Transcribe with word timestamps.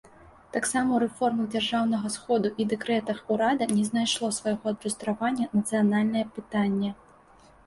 Таксама 0.53 0.81
ў 0.93 1.01
рэформах 1.03 1.51
дзяржаўнага 1.55 2.11
сходу 2.15 2.51
і 2.63 2.67
дэкрэтах 2.71 3.21
урада 3.35 3.69
не 3.75 3.83
знайшло 3.91 4.31
свайго 4.39 4.73
адлюстравання 4.73 5.45
нацыянальнае 5.57 6.25
пытанне. 6.41 6.91